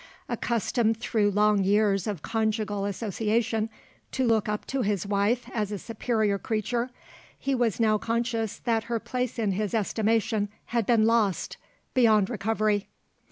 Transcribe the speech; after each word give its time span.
Accustomed 0.27 0.97
through 0.97 1.29
long 1.29 1.63
years 1.63 2.07
of 2.07 2.23
conjugal 2.23 2.85
association 2.85 3.69
to 4.13 4.25
look 4.25 4.49
up 4.49 4.65
to 4.65 4.81
his 4.81 5.05
wife 5.05 5.47
as 5.53 5.71
a 5.71 5.77
superior 5.77 6.39
creature, 6.39 6.89
he 7.37 7.53
was 7.53 7.79
now 7.79 7.99
conscious 7.99 8.57
that 8.57 8.85
her 8.85 8.99
place 8.99 9.37
in 9.37 9.51
his 9.51 9.75
estimation 9.75 10.49
had 10.65 10.87
been 10.87 11.05
lost, 11.05 11.57
beyond 11.93 12.31
recovery. 12.31 12.87